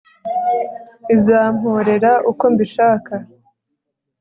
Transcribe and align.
izamporera 1.15 2.11
uko 2.31 2.43
mbishaka 2.53 3.13